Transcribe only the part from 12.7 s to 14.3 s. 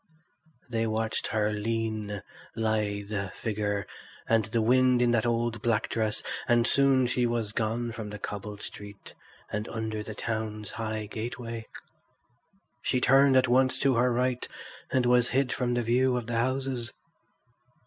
She turned at once to her